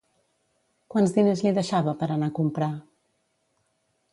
Quants 0.95 1.13
diners 1.17 1.43
li 1.47 1.51
deixava 1.57 1.93
per 2.01 2.09
anar 2.17 2.31
a 2.33 2.35
comprar? 2.41 2.71